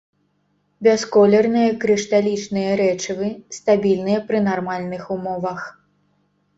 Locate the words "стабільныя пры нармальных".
3.61-5.03